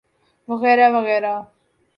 [0.49, 1.33] وغیرہ وغیرہ۔